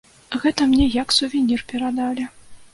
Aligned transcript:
Гэта 0.45 0.67
мне 0.71 0.87
як 0.95 1.15
сувенір 1.19 1.65
перадалі. 1.75 2.29